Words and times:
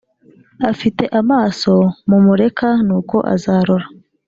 afite 0.71 1.03
amaso 1.19 1.71
mumureka 2.07 2.67
nuko 2.87 3.17
azarora 3.33 3.85